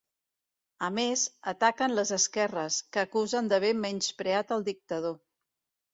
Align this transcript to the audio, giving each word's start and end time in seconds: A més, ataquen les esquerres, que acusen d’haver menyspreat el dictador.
A 0.87 0.87
més, 0.95 1.25
ataquen 1.51 1.93
les 1.99 2.13
esquerres, 2.19 2.79
que 2.97 3.03
acusen 3.03 3.53
d’haver 3.53 3.73
menyspreat 3.85 4.55
el 4.57 4.65
dictador. 4.71 5.19